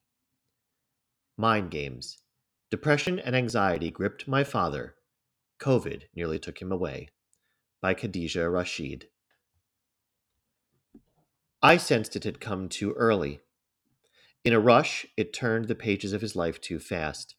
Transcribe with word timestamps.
Mind 1.40 1.72
games. 1.72 2.18
Depression 2.70 3.18
and 3.18 3.36
anxiety 3.36 3.90
gripped 3.90 4.28
my 4.28 4.44
father. 4.44 4.94
COVID 5.60 6.04
nearly 6.16 6.38
took 6.38 6.62
him 6.62 6.72
away. 6.72 7.10
By 7.82 7.96
Khadija 7.96 8.54
Rashid. 8.54 9.08
I 11.66 11.78
sensed 11.78 12.16
it 12.16 12.26
had 12.26 12.40
come 12.40 12.70
too 12.70 12.92
early. 12.92 13.40
In 14.44 14.54
a 14.54 14.60
rush, 14.60 15.08
it 15.18 15.34
turned 15.34 15.68
the 15.68 15.74
pages 15.74 16.14
of 16.14 16.22
his 16.22 16.36
life 16.36 16.62
too 16.62 16.78
fast. 16.78 17.34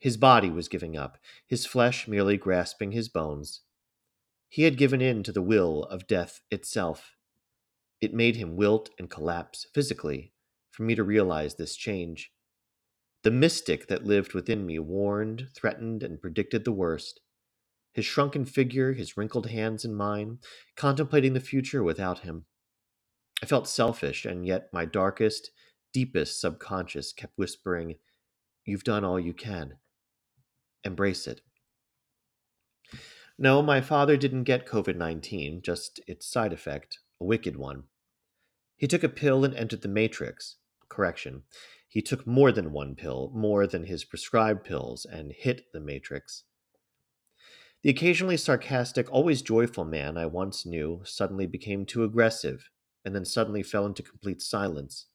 His 0.00 0.16
body 0.16 0.50
was 0.50 0.66
giving 0.66 0.96
up, 0.96 1.16
his 1.46 1.64
flesh 1.64 2.08
merely 2.08 2.36
grasping 2.36 2.90
his 2.90 3.08
bones. 3.08 3.60
He 4.48 4.64
had 4.64 4.76
given 4.76 5.00
in 5.00 5.22
to 5.22 5.30
the 5.30 5.42
will 5.42 5.84
of 5.84 6.08
death 6.08 6.40
itself. 6.50 7.14
It 8.00 8.12
made 8.12 8.34
him 8.34 8.56
wilt 8.56 8.90
and 8.98 9.08
collapse 9.08 9.64
physically 9.72 10.32
for 10.72 10.82
me 10.82 10.96
to 10.96 11.04
realize 11.04 11.54
this 11.54 11.76
change. 11.76 12.32
The 13.22 13.30
mystic 13.30 13.86
that 13.86 14.02
lived 14.02 14.34
within 14.34 14.66
me 14.66 14.80
warned, 14.80 15.50
threatened, 15.54 16.02
and 16.02 16.20
predicted 16.20 16.64
the 16.64 16.72
worst. 16.72 17.20
His 17.92 18.06
shrunken 18.06 18.44
figure, 18.44 18.94
his 18.94 19.16
wrinkled 19.16 19.46
hands 19.46 19.84
in 19.84 19.94
mine, 19.94 20.40
contemplating 20.74 21.34
the 21.34 21.38
future 21.38 21.84
without 21.84 22.18
him. 22.24 22.46
I 23.42 23.46
felt 23.46 23.68
selfish, 23.68 24.24
and 24.24 24.46
yet 24.46 24.68
my 24.72 24.84
darkest, 24.84 25.50
deepest 25.92 26.40
subconscious 26.40 27.12
kept 27.12 27.36
whispering, 27.36 27.96
You've 28.66 28.84
done 28.84 29.04
all 29.04 29.20
you 29.20 29.32
can. 29.32 29.74
Embrace 30.82 31.28
it. 31.28 31.40
No, 33.38 33.62
my 33.62 33.80
father 33.80 34.16
didn't 34.16 34.42
get 34.42 34.66
COVID 34.66 34.96
19, 34.96 35.62
just 35.62 36.00
its 36.08 36.26
side 36.26 36.52
effect, 36.52 36.98
a 37.20 37.24
wicked 37.24 37.56
one. 37.56 37.84
He 38.76 38.88
took 38.88 39.04
a 39.04 39.08
pill 39.08 39.44
and 39.44 39.54
entered 39.54 39.82
the 39.82 39.88
matrix. 39.88 40.56
Correction. 40.88 41.44
He 41.88 42.02
took 42.02 42.26
more 42.26 42.50
than 42.50 42.72
one 42.72 42.96
pill, 42.96 43.30
more 43.34 43.66
than 43.66 43.84
his 43.84 44.04
prescribed 44.04 44.64
pills, 44.64 45.06
and 45.06 45.32
hit 45.32 45.66
the 45.72 45.80
matrix. 45.80 46.42
The 47.82 47.90
occasionally 47.90 48.36
sarcastic, 48.36 49.10
always 49.12 49.42
joyful 49.42 49.84
man 49.84 50.18
I 50.18 50.26
once 50.26 50.66
knew 50.66 51.02
suddenly 51.04 51.46
became 51.46 51.86
too 51.86 52.02
aggressive, 52.02 52.68
and 53.06 53.14
then 53.14 53.24
suddenly 53.24 53.62
fell 53.62 53.86
into 53.86 54.02
complete 54.02 54.42
silence. 54.42 55.06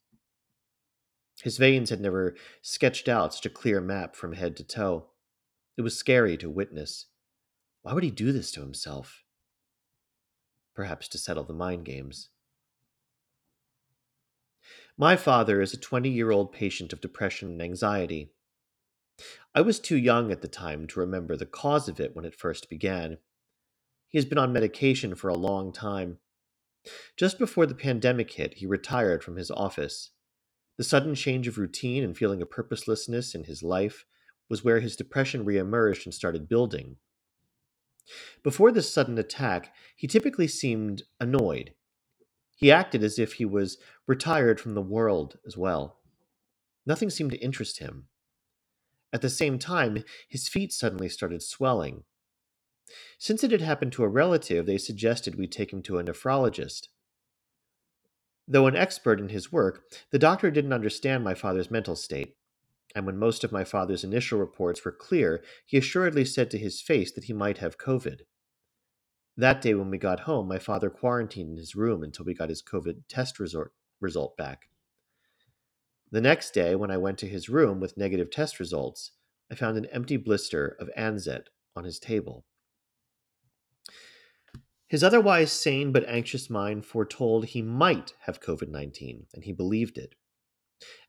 His 1.44 1.58
veins 1.58 1.90
had 1.90 2.00
never 2.00 2.36
sketched 2.62 3.10
out 3.10 3.34
such 3.34 3.46
a 3.46 3.50
clear 3.50 3.82
map 3.82 4.16
from 4.16 4.32
head 4.32 4.56
to 4.58 4.64
toe. 4.64 5.08
It 5.76 5.82
was 5.82 5.98
scary 5.98 6.38
to 6.38 6.50
witness. 6.50 7.08
Why 7.82 7.94
would 7.94 8.04
he 8.04 8.12
do 8.12 8.32
this 8.32 8.50
to 8.54 8.62
himself? 8.62 9.26
Perhaps 10.74 11.10
to 11.10 11.18
settle 11.18 11.44
the 11.44 11.54
mind 11.54 11.84
games. 11.84 12.30
My 14.98 15.18
father 15.18 15.62
is 15.62 15.74
a 15.74 15.78
20 15.78 16.10
year 16.10 16.32
old 16.32 16.54
patient 16.54 16.94
of 16.94 17.02
depression 17.02 17.50
and 17.50 17.62
anxiety. 17.62 18.32
I 19.54 19.60
was 19.62 19.80
too 19.80 19.98
young 19.98 20.32
at 20.32 20.42
the 20.42 20.48
time 20.48 20.88
to 20.88 21.00
remember 21.02 21.36
the 21.36 21.46
cause 21.46 21.90
of 21.90 22.00
it 22.00 22.16
when 22.16 22.24
it 22.24 22.36
first 22.36 22.70
began. 22.70 23.18
He 24.08 24.18
has 24.18 24.26
been 24.26 24.38
on 24.38 24.54
medication 24.54 25.14
for 25.16 25.28
a 25.28 25.36
long 25.36 25.74
time. 25.74 26.20
Just 27.16 27.38
before 27.38 27.66
the 27.66 27.76
pandemic 27.76 28.32
hit, 28.32 28.56
he 28.56 28.66
retired 28.66 29.24
from 29.24 29.36
his 29.36 29.52
office. 29.52 30.12
The 30.78 30.84
sudden 30.84 31.16
change 31.16 31.48
of 31.48 31.58
routine 31.58 32.04
and 32.04 32.18
feeling 32.18 32.42
of 32.42 32.50
purposelessness 32.50 33.36
in 33.36 33.44
his 33.44 33.62
life 33.62 34.06
was 34.50 34.64
where 34.64 34.80
his 34.80 34.96
depression 34.96 35.46
reemerged 35.46 36.06
and 36.06 36.14
started 36.14 36.50
building. 36.50 36.98
Before 38.44 38.72
this 38.72 38.92
sudden 38.92 39.18
attack, 39.18 39.74
he 39.96 40.08
typically 40.08 40.48
seemed 40.48 41.04
annoyed. 41.20 41.74
He 42.56 42.72
acted 42.72 43.04
as 43.04 43.18
if 43.18 43.34
he 43.34 43.46
was 43.46 43.78
retired 44.08 44.60
from 44.60 44.74
the 44.74 44.82
world 44.82 45.38
as 45.46 45.56
well. 45.56 46.00
Nothing 46.86 47.10
seemed 47.10 47.32
to 47.32 47.38
interest 47.38 47.80
him. 47.80 48.08
At 49.14 49.22
the 49.22 49.30
same 49.30 49.60
time, 49.60 50.04
his 50.28 50.48
feet 50.48 50.74
suddenly 50.74 51.10
started 51.10 51.44
swelling. 51.44 52.04
Since 53.18 53.44
it 53.44 53.52
had 53.52 53.62
happened 53.62 53.92
to 53.94 54.04
a 54.04 54.08
relative, 54.08 54.66
they 54.66 54.78
suggested 54.78 55.36
we 55.36 55.48
take 55.48 55.72
him 55.72 55.82
to 55.84 55.98
a 55.98 56.04
nephrologist. 56.04 56.88
Though 58.48 58.68
an 58.68 58.76
expert 58.76 59.20
in 59.20 59.30
his 59.30 59.52
work, 59.52 59.84
the 60.12 60.20
doctor 60.20 60.52
didn't 60.52 60.74
understand 60.74 61.24
my 61.24 61.34
father's 61.34 61.72
mental 61.72 61.96
state, 61.96 62.36
and 62.96 63.06
when 63.06 63.18
most 63.18 63.44
of 63.44 63.52
my 63.52 63.64
father's 63.64 64.04
initial 64.04 64.40
reports 64.40 64.84
were 64.84 64.92
clear, 64.92 65.44
he 65.66 65.78
assuredly 65.78 66.26
said 66.26 66.52
to 66.52 66.58
his 66.58 66.82
face 66.82 67.12
that 67.14 67.26
he 67.26 67.34
might 67.34 67.60
have 67.60 67.78
COVID. 67.78 68.22
That 69.38 69.62
day 69.62 69.74
when 69.74 69.90
we 69.90 69.98
got 69.98 70.22
home, 70.22 70.48
my 70.48 70.60
father 70.60 70.90
quarantined 70.90 71.52
in 71.52 71.58
his 71.58 71.76
room 71.76 72.04
until 72.04 72.26
we 72.26 72.34
got 72.34 72.50
his 72.50 72.62
COVID 72.62 73.04
test 73.08 73.40
resort, 73.40 73.74
result 74.00 74.36
back. 74.36 74.68
The 76.12 76.20
next 76.20 76.54
day, 76.54 76.76
when 76.76 76.92
I 76.92 76.98
went 76.98 77.18
to 77.20 77.28
his 77.28 77.48
room 77.48 77.80
with 77.80 77.96
negative 77.96 78.30
test 78.30 78.60
results, 78.60 79.12
I 79.50 79.56
found 79.56 79.78
an 79.78 79.86
empty 79.86 80.18
blister 80.18 80.76
of 80.80 80.90
Anzet 80.98 81.46
on 81.76 81.86
his 81.86 82.00
table. 82.00 82.46
His 84.92 85.06
otherwise 85.06 85.54
sane 85.54 85.94
but 85.94 86.06
anxious 86.06 86.50
mind 86.50 86.86
foretold 86.86 87.46
he 87.46 87.62
might 87.62 88.14
have 88.26 88.42
COVID 88.42 88.68
19, 88.68 89.26
and 89.34 89.46
he 89.46 89.54
believed 89.54 89.98
it. 89.98 90.16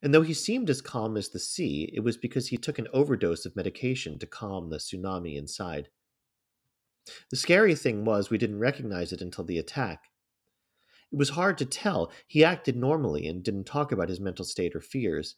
And 0.01 0.15
though 0.15 0.23
he 0.23 0.35
seemed 0.35 0.71
as 0.71 0.81
calm 0.81 1.17
as 1.17 1.31
the 1.31 1.41
sea, 1.41 1.91
it 1.93 1.99
was 1.99 2.17
because 2.17 2.47
he 2.47 2.57
took 2.57 2.79
an 2.79 2.87
overdose 2.93 3.45
of 3.45 3.57
medication 3.57 4.21
to 4.21 4.27
calm 4.27 4.71
the 4.71 4.77
tsunami 4.77 5.37
inside. 5.37 5.89
The 7.31 7.37
scary 7.37 7.75
thing 7.75 8.05
was, 8.05 8.31
we 8.31 8.39
didn't 8.39 8.61
recognize 8.61 9.13
it 9.13 9.21
until 9.21 9.43
the 9.43 9.59
attack. 9.59 10.05
It 11.11 11.19
was 11.19 11.31
hard 11.31 11.59
to 11.59 11.67
tell. 11.67 12.13
He 12.29 12.45
acted 12.45 12.77
normally 12.77 13.27
and 13.27 13.43
didn't 13.43 13.65
talk 13.65 13.91
about 13.91 14.11
his 14.11 14.21
mental 14.21 14.45
state 14.45 14.77
or 14.77 14.81
fears. 14.81 15.35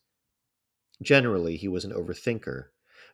Generally, 1.00 1.56
he 1.56 1.68
was 1.68 1.86
an 1.86 1.92
overthinker. 1.92 2.64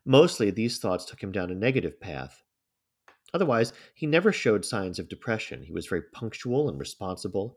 Mostly, 0.05 0.51
these 0.51 0.79
thoughts 0.79 1.05
took 1.05 1.23
him 1.23 1.31
down 1.31 1.53
a 1.53 1.55
negative 1.55 2.01
path. 2.01 2.43
Otherwise, 3.33 3.73
he 3.95 4.07
never 4.07 4.33
showed 4.33 4.65
signs 4.65 4.99
of 4.99 5.09
depression. 5.09 5.63
He 5.63 5.73
was 5.73 5.87
very 5.87 6.03
punctual 6.03 6.69
and 6.69 6.79
responsible, 6.79 7.57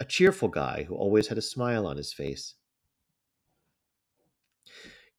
a 0.00 0.04
cheerful 0.04 0.48
guy 0.48 0.84
who 0.84 0.94
always 0.94 1.28
had 1.28 1.38
a 1.38 1.42
smile 1.42 1.86
on 1.86 1.96
his 1.96 2.12
face. 2.12 2.54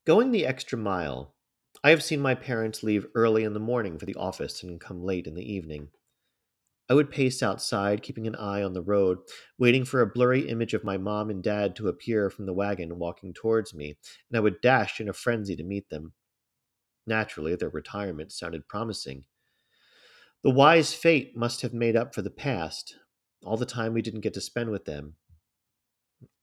Going 0.06 0.32
the 0.32 0.46
extra 0.46 0.78
mile, 0.78 1.36
I 1.84 1.90
have 1.90 2.04
seen 2.04 2.22
my 2.22 2.36
parents 2.36 2.84
leave 2.84 3.08
early 3.14 3.44
in 3.44 3.54
the 3.54 3.60
morning 3.60 3.98
for 3.98 4.06
the 4.06 4.16
office 4.16 4.64
and 4.64 4.80
come 4.80 5.04
late 5.04 5.28
in 5.28 5.36
the 5.36 5.54
evening. 5.54 5.90
I 6.90 6.94
would 6.94 7.12
pace 7.12 7.44
outside, 7.44 8.02
keeping 8.02 8.28
an 8.28 8.36
eye 8.36 8.64
on 8.64 8.74
the 8.74 8.82
road, 8.82 9.18
waiting 9.58 9.84
for 9.84 10.00
a 10.00 10.08
blurry 10.08 10.48
image 10.48 10.74
of 10.74 10.86
my 10.86 10.98
mom 10.98 11.30
and 11.30 11.44
dad 11.44 11.76
to 11.76 11.90
appear 11.90 12.30
from 12.30 12.46
the 12.46 12.54
wagon 12.54 12.98
walking 12.98 13.34
towards 13.34 13.74
me, 13.74 13.98
and 14.30 14.38
I 14.38 14.40
would 14.40 14.62
dash 14.62 15.02
in 15.02 15.10
a 15.10 15.14
frenzy 15.14 15.56
to 15.58 15.64
meet 15.64 15.90
them. 15.90 16.14
Naturally, 17.06 17.56
their 17.56 17.70
retirement 17.70 18.32
sounded 18.32 18.68
promising. 18.70 19.26
The 20.44 20.52
wise 20.52 20.94
fate 20.94 21.36
must 21.36 21.62
have 21.62 21.74
made 21.74 21.96
up 21.96 22.14
for 22.14 22.22
the 22.22 22.30
past, 22.30 22.96
all 23.44 23.58
the 23.58 23.66
time 23.66 23.94
we 23.94 24.02
didn't 24.02 24.22
get 24.22 24.34
to 24.36 24.42
spend 24.42 24.70
with 24.70 24.86
them. 24.86 25.16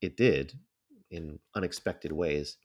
It 0.00 0.16
did, 0.16 0.58
in 1.10 1.38
unexpected 1.54 2.12
ways. 2.12 2.56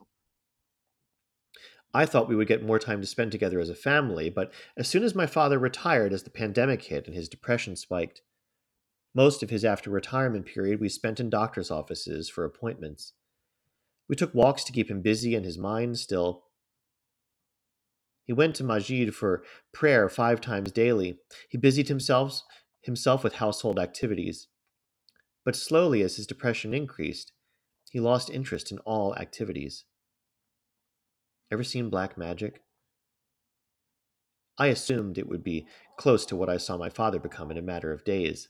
I 1.94 2.06
thought 2.06 2.30
we 2.30 2.36
would 2.36 2.48
get 2.48 2.64
more 2.66 2.78
time 2.78 3.02
to 3.02 3.08
spend 3.08 3.32
together 3.32 3.60
as 3.60 3.70
a 3.70 3.76
family, 3.76 4.30
but 4.30 4.52
as 4.78 4.88
soon 4.88 5.04
as 5.04 5.16
my 5.16 5.26
father 5.26 5.58
retired 5.58 6.14
as 6.14 6.24
the 6.24 6.30
pandemic 6.30 6.84
hit 6.84 7.08
and 7.08 7.16
his 7.16 7.30
depression 7.30 7.76
spiked, 7.76 8.22
most 9.16 9.42
of 9.42 9.50
his 9.50 9.66
after 9.66 9.90
retirement 9.90 10.46
period 10.46 10.80
we 10.80 10.90
spent 10.90 11.20
in 11.20 11.30
doctor's 11.30 11.72
offices 11.72 12.30
for 12.30 12.46
appointments. 12.46 13.14
We 14.08 14.16
took 14.16 14.34
walks 14.36 14.64
to 14.66 14.72
keep 14.72 14.90
him 14.90 15.02
busy 15.02 15.36
and 15.36 15.46
his 15.46 15.58
mind 15.58 15.98
still. 15.98 16.44
He 18.30 18.34
went 18.34 18.56
to 18.58 18.64
Masjid 18.64 19.12
for 19.16 19.42
prayer 19.74 20.08
five 20.08 20.40
times 20.40 20.72
daily. 20.72 21.18
He 21.50 21.58
busied 21.58 21.88
himself, 21.88 22.44
himself 22.84 23.24
with 23.24 23.34
household 23.34 23.80
activities. 23.80 24.50
But 25.44 25.56
slowly, 25.56 26.04
as 26.04 26.18
his 26.18 26.28
depression 26.28 26.72
increased, 26.72 27.31
he 27.90 28.00
lost 28.00 28.30
interest 28.30 28.72
in 28.72 28.78
all 28.86 29.16
activities. 29.16 29.86
Ever 31.52 31.64
seen 31.64 31.90
Black 31.90 32.20
Magic? 32.20 32.62
I 34.60 34.68
assumed 34.68 35.18
it 35.18 35.28
would 35.28 35.44
be 35.44 35.66
close 35.98 36.24
to 36.28 36.36
what 36.36 36.50
I 36.50 36.58
saw 36.58 36.78
my 36.78 36.90
father 36.90 37.18
become 37.18 37.50
in 37.50 37.58
a 37.58 37.64
matter 37.64 37.92
of 37.92 38.06
days. 38.06 38.50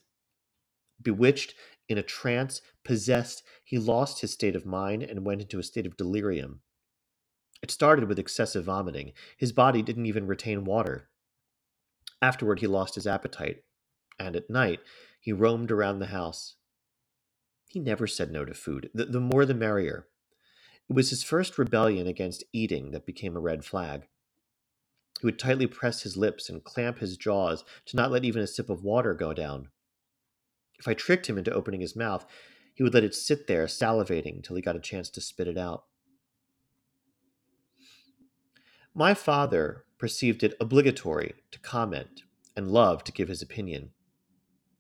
Bewitched, 1.02 1.56
in 1.88 1.98
a 1.98 2.04
trance, 2.04 2.62
possessed, 2.84 3.44
he 3.64 3.78
lost 3.78 4.20
his 4.20 4.34
state 4.34 4.58
of 4.58 4.66
mind 4.66 5.04
and 5.04 5.26
went 5.26 5.40
into 5.40 5.58
a 5.58 5.64
state 5.64 5.86
of 5.86 5.96
delirium. 5.96 6.64
It 7.62 7.72
started 7.72 8.08
with 8.08 8.20
excessive 8.20 8.66
vomiting. 8.66 9.14
His 9.38 9.52
body 9.52 9.82
didn't 9.82 10.06
even 10.06 10.28
retain 10.28 10.64
water. 10.64 11.10
Afterward, 12.22 12.60
he 12.60 12.68
lost 12.68 12.96
his 12.96 13.08
appetite, 13.08 13.64
and 14.18 14.36
at 14.36 14.50
night, 14.50 14.80
he 15.20 15.34
roamed 15.34 15.72
around 15.72 16.00
the 16.00 16.08
house. 16.08 16.56
He 17.70 17.80
never 17.80 18.08
said 18.08 18.32
no 18.32 18.46
to 18.46 18.54
food. 18.54 18.90
The, 18.94 19.06
the 19.06 19.20
more 19.20 19.46
the 19.46 19.54
merrier. 19.54 20.08
It 20.90 20.94
was 20.94 21.12
his 21.12 21.24
first 21.24 21.58
rebellion 21.58 22.08
against 22.08 22.44
eating 22.52 22.92
that 22.92 23.06
became 23.06 23.36
a 23.36 23.42
red 23.42 23.64
flag. 23.64 24.08
He 25.20 25.28
would 25.28 25.38
tightly 25.38 25.68
press 25.68 26.02
his 26.02 26.18
lips 26.18 26.50
and 26.50 26.64
clamp 26.64 27.00
his 27.00 27.18
jaws 27.18 27.64
to 27.88 27.98
not 27.98 28.10
let 28.10 28.26
even 28.26 28.42
a 28.42 28.48
sip 28.48 28.70
of 28.70 28.84
water 28.84 29.14
go 29.14 29.34
down. 29.34 29.70
If 30.80 30.88
I 30.88 30.94
tricked 30.94 31.28
him 31.28 31.38
into 31.38 31.54
opening 31.54 31.82
his 31.82 31.96
mouth, 31.96 32.26
he 32.74 32.84
would 32.84 32.94
let 32.94 33.04
it 33.04 33.14
sit 33.14 33.48
there 33.48 33.66
salivating 33.66 34.42
till 34.42 34.56
he 34.56 34.62
got 34.62 34.78
a 34.78 34.80
chance 34.80 35.10
to 35.12 35.22
spit 35.22 35.48
it 35.48 35.58
out. 35.58 35.84
My 39.00 39.14
father 39.14 39.86
perceived 39.98 40.44
it 40.44 40.58
obligatory 40.60 41.36
to 41.52 41.60
comment 41.60 42.24
and 42.54 42.70
loved 42.70 43.06
to 43.06 43.14
give 43.14 43.30
his 43.30 43.42
opinion. 43.42 43.92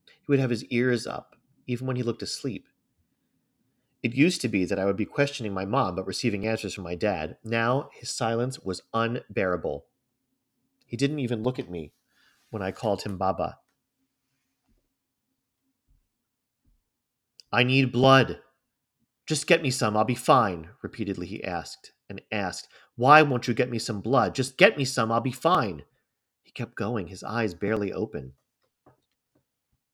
He 0.08 0.26
would 0.28 0.42
have 0.42 0.50
his 0.50 0.66
ears 0.66 1.08
up, 1.08 1.38
even 1.68 1.88
when 1.88 1.96
he 1.96 2.04
looked 2.04 2.22
asleep. 2.22 2.68
It 4.04 4.16
used 4.16 4.42
to 4.42 4.50
be 4.50 4.66
that 4.66 4.78
I 4.78 4.84
would 4.84 4.98
be 4.98 5.06
questioning 5.06 5.54
my 5.54 5.64
mom 5.64 5.96
but 5.96 6.06
receiving 6.06 6.46
answers 6.46 6.74
from 6.74 6.84
my 6.84 6.96
dad. 6.96 7.38
Now 7.46 7.92
his 7.94 8.10
silence 8.10 8.60
was 8.60 8.82
unbearable. 8.94 9.86
He 10.86 10.98
didn't 10.98 11.20
even 11.20 11.42
look 11.42 11.58
at 11.58 11.72
me 11.72 11.94
when 12.50 12.62
I 12.62 12.72
called 12.72 13.04
him 13.04 13.18
Baba. 13.18 13.60
I 17.54 17.64
need 17.64 17.94
blood. 17.94 18.42
Just 19.26 19.48
get 19.48 19.64
me 19.64 19.72
some, 19.72 19.96
I'll 19.96 20.04
be 20.04 20.14
fine, 20.14 20.72
repeatedly 20.82 21.26
he 21.26 21.42
asked 21.42 21.94
and 22.10 22.22
asked, 22.32 22.68
Why 22.96 23.22
won't 23.22 23.48
you 23.48 23.54
get 23.54 23.70
me 23.70 23.80
some 23.80 24.02
blood? 24.02 24.36
Just 24.36 24.58
get 24.58 24.78
me 24.78 24.86
some, 24.86 25.12
I'll 25.12 25.22
be 25.22 25.32
fine. 25.32 25.84
He 26.42 26.52
kept 26.52 26.76
going, 26.76 27.08
his 27.08 27.24
eyes 27.24 27.54
barely 27.54 27.94
open. 27.94 28.34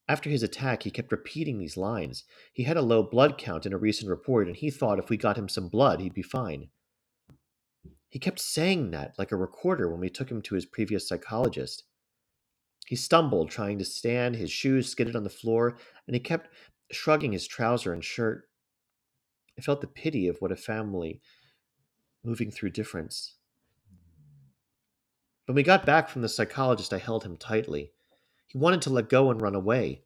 After 0.08 0.30
his 0.30 0.44
attack, 0.44 0.84
he 0.84 0.92
kept 0.92 1.12
repeating 1.12 1.58
these 1.58 1.78
lines. 1.78 2.24
He 2.54 2.64
had 2.64 2.78
a 2.78 2.82
low 2.82 3.02
blood 3.04 3.38
count 3.38 3.66
in 3.66 3.74
a 3.74 3.78
recent 3.78 4.10
report, 4.10 4.48
and 4.48 4.56
he 4.56 4.70
thought 4.70 5.00
if 5.00 5.10
we 5.10 5.18
got 5.18 5.38
him 5.38 5.50
some 5.50 5.68
blood, 5.68 6.00
he'd 6.00 6.14
be 6.14 6.22
fine. 6.22 6.70
He 8.10 8.20
kept 8.20 8.40
saying 8.40 8.92
that 8.92 9.16
like 9.18 9.32
a 9.32 9.36
recorder 9.36 9.90
when 9.90 10.00
we 10.00 10.10
took 10.10 10.32
him 10.32 10.42
to 10.44 10.56
his 10.56 10.66
previous 10.66 11.08
psychologist. 11.08 11.84
He 12.86 12.96
stumbled, 12.96 13.50
trying 13.50 13.80
to 13.80 13.86
stand, 13.86 14.36
his 14.36 14.52
shoes 14.52 14.88
skidded 14.90 15.16
on 15.16 15.24
the 15.24 15.30
floor, 15.30 15.76
and 16.08 16.16
he 16.16 16.20
kept 16.20 16.50
shrugging 16.92 17.32
his 17.32 17.48
trouser 17.48 17.92
and 17.92 18.04
shirt. 18.04 18.48
I 19.58 19.62
felt 19.62 19.82
the 19.82 19.88
pity 19.88 20.28
of 20.28 20.38
what 20.40 20.52
a 20.52 20.56
family 20.56 21.20
moving 22.26 22.52
through 22.52 22.72
difference. 22.72 23.36
When 25.46 25.56
we 25.56 25.64
got 25.64 25.86
back 25.86 26.10
from 26.10 26.22
the 26.22 26.30
psychologist, 26.30 26.92
I 26.94 26.98
held 26.98 27.24
him 27.24 27.38
tightly. 27.38 27.92
He 28.48 28.58
wanted 28.58 28.82
to 28.84 28.90
let 28.90 29.10
go 29.10 29.30
and 29.30 29.42
run 29.42 29.56
away. 29.56 30.04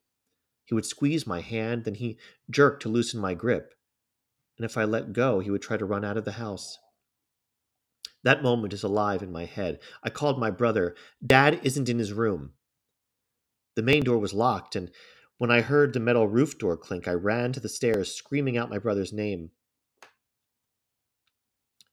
He 0.66 0.76
would 0.76 0.86
squeeze 0.86 1.26
my 1.26 1.40
hand, 1.42 1.86
then 1.86 1.96
he 1.96 2.18
jerked 2.50 2.82
to 2.84 2.90
loosen 2.90 3.20
my 3.20 3.34
grip. 3.34 3.74
And 4.58 4.66
if 4.66 4.78
I 4.78 4.84
let 4.84 5.14
go, 5.14 5.40
he 5.40 5.50
would 5.50 5.62
try 5.62 5.78
to 5.78 5.86
run 5.86 6.04
out 6.04 6.18
of 6.18 6.26
the 6.26 6.34
house. 6.34 6.78
That 8.24 8.44
moment 8.44 8.74
is 8.74 8.84
alive 8.84 9.24
in 9.24 9.32
my 9.32 9.46
head. 9.46 9.80
I 10.04 10.10
called 10.10 10.38
my 10.38 10.52
brother. 10.52 10.96
Dad 11.26 11.62
isn't 11.64 11.88
in 11.88 12.00
his 12.00 12.12
room. 12.12 12.52
The 13.76 13.82
main 13.82 14.04
door 14.04 14.18
was 14.18 14.34
locked, 14.34 14.76
and 14.76 14.92
when 15.38 15.50
I 15.50 15.62
heard 15.62 15.94
the 15.94 16.02
metal 16.02 16.28
roof 16.28 16.58
door 16.58 16.76
clink, 16.76 17.08
I 17.08 17.14
ran 17.14 17.54
to 17.54 17.62
the 17.62 17.70
stairs, 17.70 18.14
screaming 18.14 18.58
out 18.58 18.70
my 18.70 18.78
brother's 18.78 19.14
name. 19.14 19.52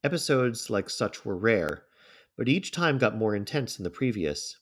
Episodes 0.06 0.70
like 0.70 0.88
such 0.88 1.24
were 1.24 1.36
rare, 1.36 1.82
but 2.38 2.48
each 2.48 2.70
time 2.70 2.96
got 2.96 3.16
more 3.16 3.34
intense 3.34 3.74
than 3.74 3.82
the 3.82 3.90
previous. 3.90 4.56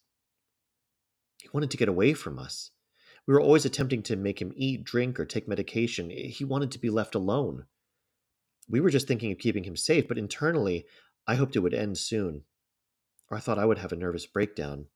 He 1.36 1.50
wanted 1.52 1.70
to 1.70 1.76
get 1.76 1.86
away 1.86 2.14
from 2.14 2.38
us. 2.38 2.70
We 3.26 3.34
were 3.34 3.42
always 3.42 3.66
attempting 3.66 4.02
to 4.04 4.16
make 4.16 4.40
him 4.40 4.54
eat, 4.56 4.84
drink, 4.84 5.20
or 5.20 5.26
take 5.26 5.46
medication. 5.46 6.08
He 6.08 6.46
wanted 6.46 6.70
to 6.70 6.78
be 6.78 6.88
left 6.88 7.14
alone. 7.14 7.66
We 8.70 8.80
were 8.80 8.88
just 8.88 9.06
thinking 9.06 9.32
of 9.32 9.38
keeping 9.38 9.64
him 9.64 9.76
safe, 9.76 10.08
but 10.08 10.16
internally, 10.16 10.86
I 11.26 11.34
hoped 11.34 11.56
it 11.56 11.60
would 11.60 11.74
end 11.74 11.98
soon, 11.98 12.44
or 13.30 13.36
I 13.36 13.40
thought 13.40 13.58
I 13.58 13.66
would 13.66 13.76
have 13.76 13.92
a 13.92 13.96
nervous 13.96 14.24
breakdown. 14.24 14.86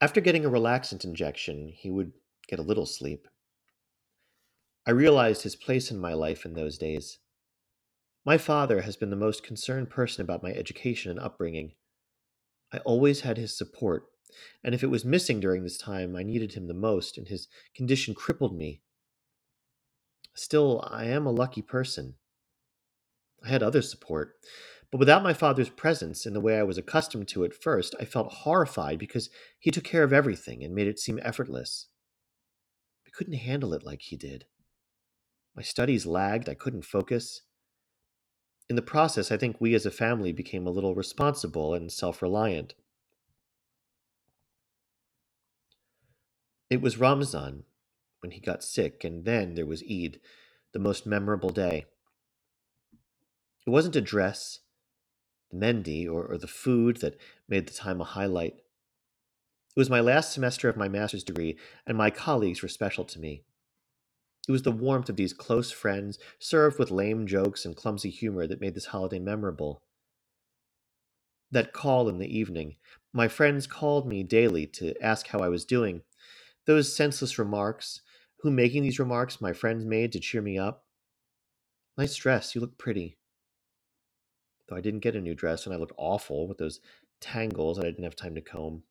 After 0.00 0.20
getting 0.20 0.44
a 0.44 0.48
relaxant 0.48 1.04
injection, 1.04 1.72
he 1.74 1.90
would 1.90 2.12
get 2.46 2.60
a 2.60 2.62
little 2.62 2.86
sleep. 2.86 3.26
I 4.86 4.92
realized 4.92 5.42
his 5.42 5.56
place 5.56 5.90
in 5.90 5.98
my 5.98 6.14
life 6.14 6.44
in 6.44 6.54
those 6.54 6.78
days. 6.78 7.18
My 8.24 8.38
father 8.38 8.82
has 8.82 8.96
been 8.96 9.10
the 9.10 9.16
most 9.16 9.42
concerned 9.42 9.90
person 9.90 10.22
about 10.22 10.44
my 10.44 10.50
education 10.52 11.10
and 11.10 11.18
upbringing. 11.18 11.72
I 12.72 12.78
always 12.78 13.22
had 13.22 13.36
his 13.36 13.56
support, 13.56 14.04
and 14.62 14.74
if 14.74 14.84
it 14.84 14.90
was 14.90 15.04
missing 15.04 15.40
during 15.40 15.64
this 15.64 15.76
time, 15.76 16.14
I 16.14 16.22
needed 16.22 16.54
him 16.54 16.68
the 16.68 16.74
most, 16.74 17.18
and 17.18 17.26
his 17.26 17.48
condition 17.74 18.14
crippled 18.14 18.56
me. 18.56 18.80
Still, 20.34 20.86
I 20.88 21.06
am 21.06 21.26
a 21.26 21.32
lucky 21.32 21.62
person. 21.62 22.14
I 23.44 23.48
had 23.48 23.62
other 23.62 23.82
support, 23.82 24.36
but 24.92 24.98
without 24.98 25.24
my 25.24 25.34
father's 25.34 25.68
presence 25.68 26.24
in 26.24 26.32
the 26.32 26.40
way 26.40 26.58
I 26.58 26.62
was 26.62 26.78
accustomed 26.78 27.26
to 27.28 27.44
at 27.44 27.52
first, 27.52 27.94
I 27.98 28.04
felt 28.04 28.32
horrified 28.32 28.98
because 28.98 29.30
he 29.58 29.72
took 29.72 29.84
care 29.84 30.04
of 30.04 30.12
everything 30.12 30.62
and 30.62 30.74
made 30.74 30.86
it 30.86 31.00
seem 31.00 31.18
effortless. 31.22 31.88
I 33.04 33.10
couldn't 33.10 33.34
handle 33.34 33.74
it 33.74 33.84
like 33.84 34.02
he 34.02 34.16
did. 34.16 34.44
My 35.56 35.62
studies 35.62 36.06
lagged, 36.06 36.48
I 36.48 36.54
couldn't 36.54 36.84
focus. 36.84 37.42
In 38.72 38.76
the 38.76 38.80
process, 38.80 39.30
I 39.30 39.36
think 39.36 39.60
we 39.60 39.74
as 39.74 39.84
a 39.84 39.90
family 39.90 40.32
became 40.32 40.66
a 40.66 40.70
little 40.70 40.94
responsible 40.94 41.74
and 41.74 41.92
self 41.92 42.22
reliant. 42.22 42.72
It 46.70 46.80
was 46.80 46.96
Ramzan 46.96 47.64
when 48.20 48.30
he 48.30 48.40
got 48.40 48.64
sick, 48.64 49.04
and 49.04 49.26
then 49.26 49.56
there 49.56 49.66
was 49.66 49.82
Eid, 49.82 50.20
the 50.72 50.78
most 50.78 51.04
memorable 51.04 51.50
day. 51.50 51.84
It 53.66 53.68
wasn't 53.68 53.96
a 53.96 54.00
dress, 54.00 54.60
the 55.50 55.58
Mendi, 55.58 56.08
or, 56.08 56.24
or 56.24 56.38
the 56.38 56.46
food 56.46 57.02
that 57.02 57.20
made 57.46 57.66
the 57.66 57.74
time 57.74 58.00
a 58.00 58.04
highlight. 58.04 58.54
It 58.54 59.80
was 59.80 59.90
my 59.90 60.00
last 60.00 60.32
semester 60.32 60.70
of 60.70 60.78
my 60.78 60.88
master's 60.88 61.24
degree, 61.24 61.58
and 61.86 61.98
my 61.98 62.08
colleagues 62.08 62.62
were 62.62 62.68
special 62.68 63.04
to 63.04 63.20
me. 63.20 63.44
It 64.48 64.52
was 64.52 64.62
the 64.62 64.72
warmth 64.72 65.08
of 65.08 65.16
these 65.16 65.32
close 65.32 65.70
friends, 65.70 66.18
served 66.38 66.78
with 66.78 66.90
lame 66.90 67.26
jokes 67.26 67.64
and 67.64 67.76
clumsy 67.76 68.10
humor, 68.10 68.46
that 68.46 68.60
made 68.60 68.74
this 68.74 68.86
holiday 68.86 69.18
memorable. 69.18 69.82
That 71.50 71.72
call 71.72 72.08
in 72.08 72.18
the 72.18 72.38
evening, 72.38 72.76
my 73.12 73.28
friends 73.28 73.66
called 73.66 74.06
me 74.06 74.22
daily 74.22 74.66
to 74.68 75.00
ask 75.02 75.28
how 75.28 75.40
I 75.40 75.48
was 75.48 75.64
doing. 75.64 76.02
Those 76.66 76.94
senseless 76.94 77.38
remarks, 77.38 78.00
who 78.38 78.50
making 78.50 78.82
these 78.82 78.98
remarks 78.98 79.40
my 79.40 79.52
friends 79.52 79.84
made 79.84 80.12
to 80.12 80.20
cheer 80.20 80.42
me 80.42 80.58
up? 80.58 80.84
Nice 81.96 82.16
dress, 82.16 82.54
you 82.54 82.60
look 82.60 82.78
pretty 82.78 83.18
though 84.72 84.78
I 84.78 84.80
didn't 84.80 85.00
get 85.00 85.16
a 85.16 85.20
new 85.20 85.34
dress 85.34 85.66
and 85.66 85.74
I 85.74 85.78
looked 85.78 85.92
awful 85.98 86.48
with 86.48 86.56
those 86.56 86.80
tangles 87.20 87.76
that 87.76 87.84
I 87.84 87.90
didn't 87.90 88.04
have 88.04 88.16
time 88.16 88.34
to 88.34 88.40
comb. 88.40 88.84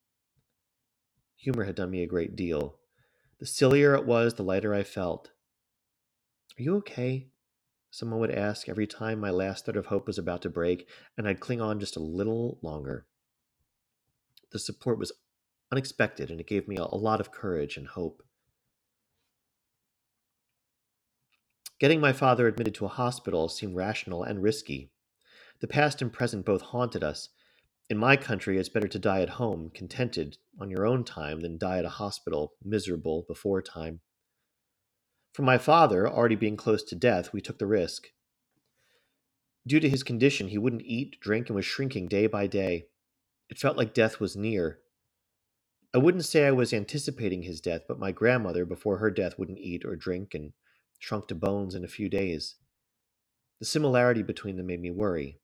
Humor 1.38 1.64
had 1.64 1.76
done 1.76 1.90
me 1.90 2.04
a 2.04 2.08
great 2.08 2.36
deal. 2.36 2.76
The 3.40 3.48
sillier 3.48 3.96
it 3.96 4.06
was, 4.06 4.36
the 4.36 4.44
lighter 4.44 4.76
I 4.76 4.84
felt. 4.84 5.32
Are 6.62 6.64
you 6.64 6.76
okay? 6.78 7.26
Someone 7.90 8.20
would 8.20 8.30
ask 8.30 8.70
every 8.70 8.86
time 8.86 9.20
my 9.20 9.32
last 9.32 9.66
thread 9.66 9.76
of 9.76 9.88
hope 9.88 10.06
was 10.06 10.20
about 10.20 10.44
to 10.44 10.50
break, 10.52 10.88
and 11.18 11.28
I'd 11.28 11.40
cling 11.40 11.60
on 11.60 11.80
just 11.80 11.96
a 11.96 12.00
little 12.00 12.60
longer. 12.62 13.08
The 14.52 14.60
support 14.60 15.00
was 15.00 15.12
unexpected, 15.72 16.30
and 16.30 16.40
it 16.40 16.46
gave 16.46 16.68
me 16.68 16.76
a 16.76 16.86
lot 16.86 17.20
of 17.20 17.32
courage 17.32 17.78
and 17.78 17.88
hope. 17.88 18.22
Getting 21.80 22.00
my 22.00 22.14
father 22.14 22.48
admitted 22.48 22.76
to 22.76 22.86
a 22.86 22.90
hospital 22.90 23.50
seemed 23.50 23.76
rational 23.76 24.22
and 24.22 24.44
risky. 24.44 24.92
The 25.62 25.68
past 25.68 26.00
and 26.00 26.14
present 26.14 26.46
both 26.46 26.62
haunted 26.62 27.04
us. 27.04 27.30
In 27.90 27.98
my 27.98 28.16
country, 28.16 28.60
it's 28.60 28.70
better 28.70 28.88
to 28.88 29.00
die 29.00 29.24
at 29.24 29.30
home, 29.30 29.72
contented, 29.74 30.38
on 30.60 30.70
your 30.70 30.86
own 30.86 31.06
time, 31.06 31.40
than 31.40 31.58
die 31.58 31.80
at 31.80 31.86
a 31.86 31.90
hospital, 31.90 32.54
miserable, 32.64 33.26
before 33.28 33.64
time. 33.64 34.02
For 35.34 35.44
my 35.44 35.58
father, 35.58 36.08
already 36.08 36.36
being 36.36 36.58
close 36.58 36.84
to 36.84 36.96
death, 36.96 37.32
we 37.32 37.42
took 37.42 37.58
the 37.58 37.66
risk. 37.66 38.08
Due 39.66 39.80
to 39.80 39.90
his 39.90 40.04
condition, 40.04 40.50
he 40.50 40.58
wouldn't 40.58 40.82
eat, 40.82 41.20
drink, 41.22 41.48
and 41.48 41.56
was 41.56 41.66
shrinking 41.66 42.08
day 42.08 42.28
by 42.28 42.48
day. 42.48 42.88
It 43.50 43.60
felt 43.60 43.78
like 43.78 43.94
death 43.94 44.20
was 44.20 44.36
near. 44.36 44.80
I 45.94 46.00
wouldn't 46.00 46.26
say 46.26 46.46
I 46.46 46.52
was 46.52 46.74
anticipating 46.74 47.44
his 47.44 47.62
death, 47.62 47.82
but 47.88 48.00
my 48.00 48.12
grandmother, 48.12 48.66
before 48.66 48.98
her 48.98 49.12
death, 49.12 49.38
wouldn't 49.38 49.60
eat 49.60 49.86
or 49.86 49.96
drink 49.96 50.34
and 50.34 50.54
shrunk 51.00 51.28
to 51.28 51.36
bones 51.36 51.76
in 51.76 51.84
a 51.84 51.90
few 51.90 52.10
days. 52.10 52.56
The 53.60 53.66
similarity 53.66 54.24
between 54.24 54.58
them 54.58 54.68
made 54.68 54.82
me 54.82 54.92
worry. 54.92 55.40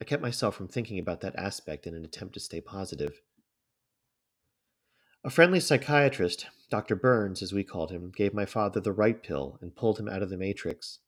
I 0.00 0.04
kept 0.04 0.22
myself 0.22 0.56
from 0.56 0.66
thinking 0.66 0.98
about 0.98 1.20
that 1.20 1.36
aspect 1.36 1.86
in 1.86 1.94
an 1.94 2.04
attempt 2.04 2.34
to 2.34 2.40
stay 2.40 2.60
positive. 2.60 3.20
A 5.24 5.30
friendly 5.30 5.60
psychiatrist, 5.60 6.46
Dr. 6.68 6.96
Burns, 6.96 7.42
as 7.42 7.52
we 7.52 7.62
called 7.62 7.92
him, 7.92 8.10
gave 8.10 8.34
my 8.34 8.44
father 8.44 8.80
the 8.80 8.90
right 8.90 9.22
pill 9.22 9.56
and 9.60 9.76
pulled 9.76 10.00
him 10.00 10.08
out 10.08 10.20
of 10.20 10.30
the 10.30 10.36
matrix. 10.36 10.98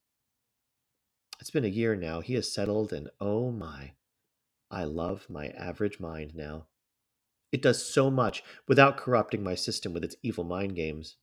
It's 1.40 1.50
been 1.50 1.64
a 1.64 1.68
year 1.68 1.96
now. 1.96 2.20
He 2.20 2.34
has 2.34 2.52
settled, 2.52 2.92
and 2.92 3.10
oh 3.20 3.50
my, 3.50 3.94
I 4.70 4.84
love 4.84 5.26
my 5.28 5.48
average 5.48 5.98
mind 5.98 6.32
now. 6.32 6.66
It 7.50 7.60
does 7.60 7.84
so 7.84 8.08
much 8.08 8.44
without 8.68 8.96
corrupting 8.96 9.42
my 9.42 9.56
system 9.56 9.92
with 9.92 10.04
its 10.04 10.16
evil 10.22 10.44
mind 10.44 10.76
games. 10.76 11.16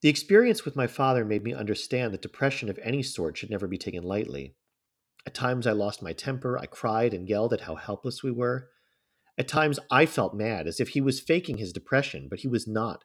The 0.00 0.08
experience 0.08 0.64
with 0.64 0.74
my 0.74 0.86
father 0.86 1.24
made 1.26 1.44
me 1.44 1.52
understand 1.52 2.14
that 2.14 2.22
depression 2.22 2.70
of 2.70 2.78
any 2.82 3.02
sort 3.02 3.36
should 3.36 3.50
never 3.50 3.66
be 3.66 3.78
taken 3.78 4.02
lightly. 4.02 4.54
At 5.26 5.34
times 5.34 5.66
I 5.66 5.72
lost 5.72 6.02
my 6.02 6.14
temper, 6.14 6.58
I 6.58 6.64
cried 6.64 7.12
and 7.12 7.28
yelled 7.28 7.52
at 7.52 7.62
how 7.62 7.74
helpless 7.74 8.22
we 8.22 8.30
were. 8.30 8.70
At 9.36 9.48
times 9.48 9.80
I 9.90 10.06
felt 10.06 10.34
mad, 10.34 10.66
as 10.66 10.80
if 10.80 10.90
he 10.90 11.00
was 11.00 11.20
faking 11.20 11.58
his 11.58 11.72
depression, 11.72 12.28
but 12.28 12.40
he 12.40 12.48
was 12.48 12.66
not. 12.66 13.04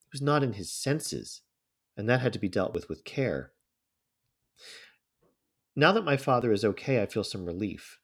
He 0.00 0.08
was 0.12 0.22
not 0.22 0.42
in 0.42 0.54
his 0.54 0.70
senses, 0.70 1.42
and 1.96 2.08
that 2.08 2.20
had 2.20 2.32
to 2.34 2.38
be 2.38 2.48
dealt 2.48 2.74
with 2.74 2.88
with 2.88 3.04
care. 3.04 3.52
Now 5.74 5.92
that 5.92 6.04
my 6.04 6.16
father 6.16 6.52
is 6.52 6.64
okay, 6.64 7.00
I 7.00 7.06
feel 7.06 7.24
some 7.24 7.46
relief. 7.46 7.98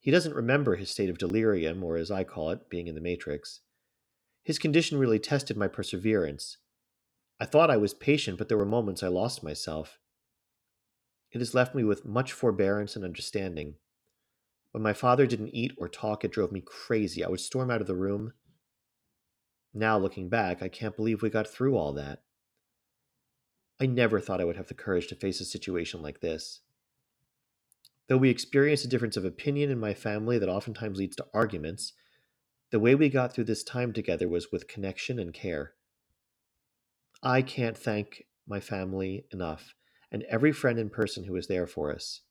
He 0.00 0.10
doesn't 0.10 0.34
remember 0.34 0.76
his 0.76 0.90
state 0.90 1.10
of 1.10 1.18
delirium, 1.18 1.82
or 1.82 1.96
as 1.96 2.10
I 2.10 2.24
call 2.24 2.50
it, 2.50 2.70
being 2.70 2.86
in 2.86 2.94
the 2.94 3.00
matrix. 3.00 3.60
His 4.44 4.58
condition 4.58 4.98
really 4.98 5.18
tested 5.18 5.56
my 5.56 5.68
perseverance. 5.68 6.58
I 7.40 7.44
thought 7.44 7.70
I 7.70 7.76
was 7.76 7.94
patient, 7.94 8.38
but 8.38 8.48
there 8.48 8.56
were 8.56 8.64
moments 8.64 9.02
I 9.02 9.08
lost 9.08 9.42
myself. 9.42 9.98
It 11.30 11.40
has 11.40 11.54
left 11.54 11.74
me 11.74 11.84
with 11.84 12.06
much 12.06 12.32
forbearance 12.32 12.96
and 12.96 13.04
understanding. 13.04 13.74
When 14.72 14.82
my 14.82 14.92
father 14.92 15.26
didn't 15.26 15.54
eat 15.54 15.72
or 15.78 15.88
talk, 15.88 16.24
it 16.24 16.32
drove 16.32 16.52
me 16.52 16.62
crazy. 16.64 17.24
I 17.24 17.28
would 17.28 17.40
storm 17.40 17.70
out 17.70 17.80
of 17.80 17.86
the 17.86 17.96
room. 17.96 18.32
Now, 19.72 19.98
looking 19.98 20.28
back, 20.28 20.62
I 20.62 20.68
can't 20.68 20.96
believe 20.96 21.22
we 21.22 21.30
got 21.30 21.48
through 21.48 21.76
all 21.76 21.92
that. 21.94 22.22
I 23.80 23.86
never 23.86 24.20
thought 24.20 24.40
I 24.40 24.44
would 24.44 24.56
have 24.56 24.68
the 24.68 24.74
courage 24.74 25.06
to 25.08 25.14
face 25.14 25.40
a 25.40 25.44
situation 25.44 26.02
like 26.02 26.20
this. 26.20 26.60
Though 28.08 28.16
we 28.16 28.30
experienced 28.30 28.84
a 28.84 28.88
difference 28.88 29.16
of 29.16 29.24
opinion 29.24 29.70
in 29.70 29.78
my 29.78 29.94
family 29.94 30.38
that 30.38 30.48
oftentimes 30.48 30.98
leads 30.98 31.16
to 31.16 31.26
arguments, 31.32 31.92
the 32.70 32.80
way 32.80 32.94
we 32.94 33.08
got 33.08 33.32
through 33.32 33.44
this 33.44 33.62
time 33.62 33.92
together 33.92 34.28
was 34.28 34.50
with 34.50 34.68
connection 34.68 35.18
and 35.18 35.32
care. 35.32 35.74
I 37.22 37.42
can't 37.42 37.76
thank 37.76 38.24
my 38.46 38.60
family 38.60 39.26
enough 39.32 39.74
and 40.10 40.22
every 40.24 40.52
friend 40.52 40.78
and 40.78 40.90
person 40.90 41.24
who 41.24 41.34
was 41.34 41.48
there 41.48 41.66
for 41.66 41.92
us. 41.92 42.22